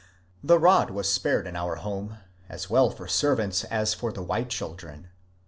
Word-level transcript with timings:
The 0.43 0.57
rod 0.57 0.89
was 0.89 1.13
spared 1.13 1.45
in 1.45 1.55
our 1.55 1.75
home, 1.75 2.17
as 2.49 2.71
well 2.71 2.89
for 2.89 3.07
servants 3.07 3.65
as 3.65 3.93
for 3.93 4.11
the 4.11 4.23
white 4.23 4.49
children. 4.49 5.09